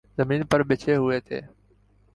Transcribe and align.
زمین 0.17 0.41
پر 0.43 0.59
بچھے 0.63 0.95
ہوئے 0.95 1.19
تھے۔ 1.19 1.39